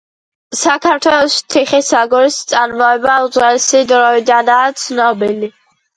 საქართველოში 0.59 1.43
თიხის 1.55 1.91
აგურის 1.99 2.39
წარმოება 2.53 3.19
უძველესი 3.27 3.83
დროიდანაა 3.93 4.77
ცნობილი. 4.87 5.53